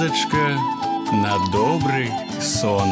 казачка 0.00 0.56
на 1.12 1.36
добрый 1.52 2.08
сон. 2.40 2.88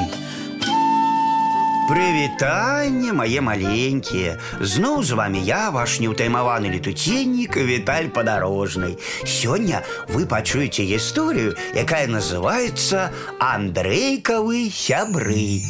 Прывітанне 1.88 3.12
мае 3.12 3.41
маленькія 3.41 4.37
Зноў 4.61 5.01
з 5.03 5.17
вами 5.17 5.41
я 5.41 5.71
ваш 5.72 5.96
неўтаймаваны 6.04 6.69
летуценнік 6.69 7.56
Віталь 7.56 8.08
падарожнай 8.13 8.99
Сёння 9.24 9.81
вы 10.08 10.26
пачуеце 10.26 10.85
гісторыю, 10.85 11.56
якая 11.72 12.06
называется 12.06 13.13
Андрэйкавы 13.40 14.69
сябры 14.69 15.65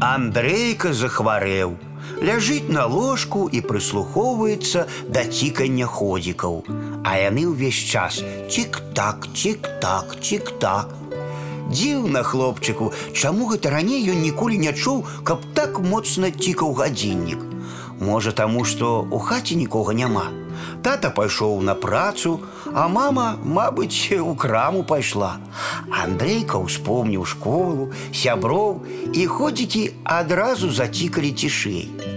Андрейка 0.00 0.92
захварэў 0.92 1.76
Ляжыць 2.21 2.69
на 2.69 2.85
ложку 2.85 3.47
і 3.51 3.61
прыслухоўваецца 3.71 4.85
да 5.07 5.25
цікання 5.25 5.87
ходзікаў 5.87 6.63
А 7.03 7.17
яны 7.17 7.47
ўвесь 7.49 7.79
час 7.79 8.21
цік-так, 8.51 9.27
цік-так, 9.33 10.15
цік-так 10.19 10.95
Дзіўна 11.69 12.23
хлопчыку, 12.25 12.89
чаму 13.13 13.45
гэта 13.53 13.69
раней 13.69 14.01
ён 14.09 14.25
ніколі 14.25 14.57
не 14.57 14.73
чуў, 14.73 15.05
каб 15.21 15.45
так 15.53 15.77
моцна 15.77 16.31
цікаў 16.33 16.73
гадзіннік. 16.81 17.48
Можа, 18.00 18.32
таму, 18.32 18.64
што 18.64 19.06
ў 19.06 19.18
хаце 19.18 19.54
нікога 19.54 19.94
няма. 19.94 20.30
Тата 20.82 21.10
пайшоў 21.10 21.62
на 21.62 21.74
працу, 21.74 22.40
а 22.72 22.88
мама, 22.88 23.26
мабыць, 23.42 24.12
у 24.20 24.34
краму 24.34 24.82
пайшла. 24.84 25.36
Андрейка 25.90 26.58
ўспомніў 26.58 27.24
школу, 27.24 27.90
сяброў 28.12 28.82
і 29.12 29.26
ходзікі 29.26 29.84
адразу 30.04 30.70
зацікалі 30.70 31.32
цішэй. 31.32 32.14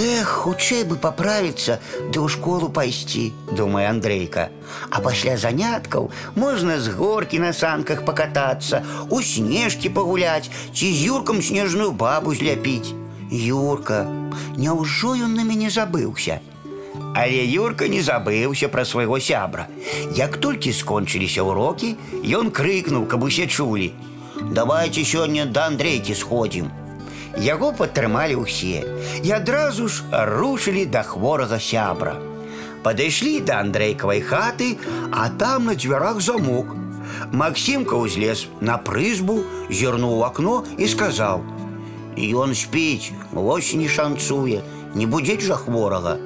Эх, 0.00 0.28
хутчэй 0.46 0.84
бы 0.86 0.94
паправіцца 0.94 1.80
ды 2.14 2.22
ў 2.22 2.30
школу 2.30 2.70
пайсці, 2.70 3.34
думае 3.50 3.90
Андрейка. 3.90 4.48
А 4.88 5.02
пасля 5.02 5.34
заняткаў 5.34 6.10
можна 6.38 6.78
з 6.78 6.94
горкі 6.94 7.42
на 7.42 7.50
санках 7.52 8.04
пакатацца, 8.06 8.84
у 9.10 9.18
снежкі 9.18 9.90
пагуляць 9.90 10.46
ці 10.70 10.86
з 10.94 10.98
юркам 11.10 11.42
снежную 11.42 11.90
бабу 11.90 12.34
зляпіць. 12.34 12.94
Юрка, 13.34 14.06
няўжо 14.56 15.14
ён 15.14 15.34
на 15.38 15.44
мяне 15.44 15.70
забыўся. 15.70 16.40
Але 17.14 17.44
Юрка 17.46 17.88
не 17.88 18.02
забыўся 18.02 18.68
пра 18.68 18.84
свайго 18.84 19.18
сябра. 19.18 19.66
Як 20.14 20.36
толькі 20.36 20.72
скончыліся 20.74 21.42
ўрокі, 21.46 21.96
ён 22.26 22.50
крыкнуў, 22.50 23.06
каб 23.06 23.24
усе 23.24 23.46
чулі: « 23.46 24.58
Давайте 24.58 25.04
сёння 25.04 25.46
да 25.46 25.66
Андрейкі 25.66 26.14
сходзім. 26.14 26.70
Яго 27.38 27.70
падтрымалі 27.72 28.42
ўсе 28.42 28.82
і 29.22 29.30
адразу 29.30 29.86
ж 29.86 30.02
рушылі 30.10 30.86
да 30.86 31.02
хворага 31.06 31.60
сябра. 31.62 32.18
Падышлі 32.82 33.40
да 33.46 33.60
Андрэйкавай 33.62 34.20
хаты, 34.20 34.78
а 35.12 35.28
там 35.28 35.66
на 35.70 35.74
дзвярах 35.74 36.20
замок. 36.20 36.74
Максімка 37.32 37.94
ўзлез 37.94 38.46
на 38.60 38.78
прызбу, 38.78 39.44
зірнуў 39.70 40.18
у 40.18 40.22
акно 40.24 40.64
і 40.78 40.88
сказаў: « 40.88 41.53
Ён 42.16 42.54
спіць, 42.54 43.12
вось 43.32 43.74
не 43.74 43.88
шанцуе, 43.88 44.60
не 44.94 45.06
будзець 45.06 45.44
жа 45.46 45.56
хворага. 45.56 46.18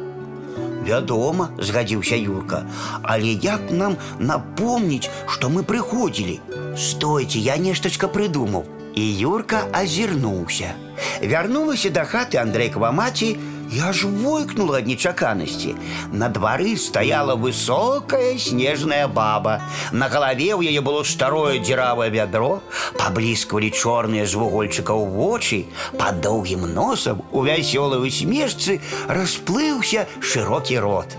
Вядома, 0.84 1.48
згадзіўся 1.59 2.17
Юрка, 2.17 2.65
але 3.03 3.37
як 3.41 3.70
нам 3.70 3.97
напомніць, 4.19 5.09
што 5.27 5.48
мы 5.48 5.62
прыходзілі. 5.62 6.41
Стойце, 6.77 7.39
я 7.39 7.57
нештачка 7.57 8.09
прыдумаў. 8.09 8.65
І 8.95 9.05
Юрка 9.19 9.65
азірнуўся. 9.73 10.75
Вярнулася 11.23 11.91
да 11.91 12.05
хаты 12.05 12.39
Андрэйкава 12.39 12.93
маці 12.93 13.34
і 13.75 13.81
аж 13.81 14.05
войкнула 14.05 14.79
ад 14.79 14.87
нечаканасці. 14.87 15.75
На 16.12 16.29
двары 16.29 16.77
стаяла 16.77 17.34
высокая 17.34 18.39
снежная 18.39 19.09
баба. 19.09 19.62
На 19.93 20.09
галаве 20.09 20.55
ў 20.55 20.70
яе 20.70 20.80
было 20.80 21.02
старое 21.02 21.58
дзіравае 21.58 22.11
вядро, 22.14 22.63
паблісквалі 22.98 23.70
чорныя 23.75 24.27
з 24.27 24.39
вугольчыкаў 24.39 25.07
вочы, 25.11 25.67
пад 25.98 26.20
доўгім 26.20 26.70
носам 26.75 27.23
у 27.33 27.42
вясёлай 27.42 27.98
усмешцы 27.98 28.79
расплыўся 29.08 30.07
шырокі 30.20 30.79
рот. 30.79 31.19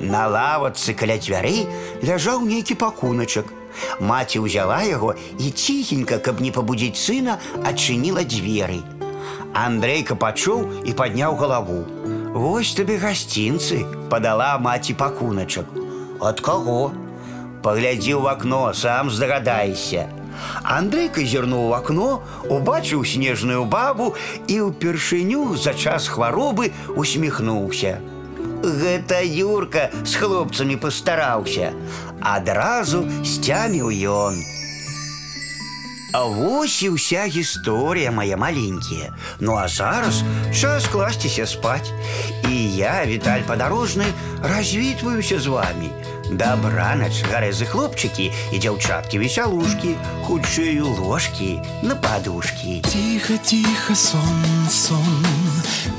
На 0.00 0.26
лавацы 0.26 0.94
каля 0.98 1.18
дзвярэй 1.18 1.68
ляжаў 2.02 2.42
нейкі 2.42 2.74
пакуначак. 2.74 3.46
Маці 4.00 4.42
ўзяла 4.42 4.82
яго 4.86 5.14
і 5.38 5.50
ціхенька, 5.50 6.18
каб 6.18 6.42
не 6.42 6.50
пабудзіць 6.50 6.98
сына, 6.98 7.38
адчыніла 7.62 8.26
дзверы. 8.26 8.82
Андрейка 9.54 10.14
пачуў 10.14 10.66
і 10.84 10.92
падняў 10.92 11.36
галаву. 11.38 11.84
Вось 12.34 12.74
табе 12.74 12.98
гасцінцы, 12.98 13.84
падала 14.10 14.58
маці 14.58 14.94
пакуначак. 14.98 15.66
Ад 16.20 16.40
каго? 16.40 16.92
Паглядзі 17.62 18.18
ў 18.18 18.34
акно, 18.34 18.72
сам 18.74 19.10
здагадаешся. 19.10 20.08
Андрейка 20.62 21.22
зірнуў 21.22 21.70
у 21.70 21.74
акно, 21.76 22.08
убачыў 22.50 23.04
снежную 23.06 23.64
бабу 23.64 24.14
і 24.48 24.58
ўпершыню 24.68 25.54
за 25.54 25.74
час 25.74 26.08
хваробы 26.10 26.72
усміхнуўся. 26.96 28.00
Гэта 28.64 29.20
Юрка 29.22 29.90
з 30.02 30.16
хлопцамі 30.16 30.76
пастараўся. 30.80 31.72
Адразу 32.20 33.04
сцяміў 33.22 33.92
ён. 34.08 34.57
А 36.14 36.22
вось 36.30 36.78
і 36.86 36.94
ўся 36.94 37.26
гісторыя 37.26 38.14
моя 38.14 38.38
маленькія. 38.38 39.10
Ну 39.42 39.58
а 39.58 39.66
зараз 39.66 40.22
час 40.54 40.86
класціся 40.86 41.42
спаць. 41.42 41.90
І 42.46 42.54
я, 42.78 43.02
Віталь 43.02 43.42
падарожны, 43.42 44.06
развітваюся 44.38 45.40
з 45.42 45.46
вами. 45.50 45.90
Дабранач, 46.30 47.26
гарэзы 47.26 47.66
хлопчыкі 47.66 48.30
і 48.30 48.56
дзяўчаткі 48.62 49.18
весялушкі, 49.18 49.98
хутчэй 50.24 50.80
ложкі 50.80 51.58
на 51.82 51.98
падушкі. 51.98 52.80
Тихо, 52.86 53.34
тихо, 53.42 53.94
сон, 53.98 54.46
сон, 54.70 55.26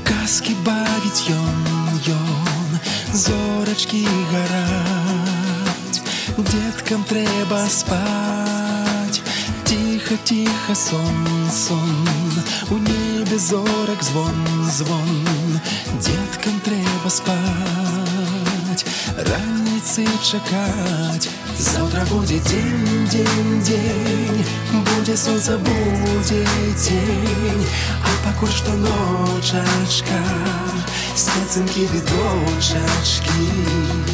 казкі 0.02 0.56
бавіць 0.64 1.28
ён, 1.30 1.60
ён, 2.08 2.70
зорачкі 3.12 4.02
гараць, 4.32 6.00
Деткам 6.36 7.04
трэба 7.04 7.68
спаць. 7.68 8.59
Тихо, 9.70 10.16
тихо, 10.24 10.74
сон, 10.74 11.26
сон, 11.50 12.06
у 12.70 12.78
небе 12.78 13.38
зорак 13.38 14.02
звон, 14.02 14.34
звон, 14.70 15.60
Деткам 16.00 16.60
трэба 16.60 17.10
спаць, 17.10 18.84
раніцы 19.16 20.06
чакаць. 20.22 21.28
Заўтра 21.58 22.04
будзе 22.10 22.38
дзень, 22.40 23.06
дзень, 23.08 23.62
дзень, 23.62 24.44
будзе 24.72 25.16
сонца, 25.16 25.58
будзе 25.58 26.44
дзень, 26.76 27.66
а 28.02 28.08
пакуль 28.26 28.52
што 28.52 28.72
ночачка, 28.82 30.20
спецынкі 31.14 31.88
відочачкі. 31.94 33.46
Тихо, 33.46 34.09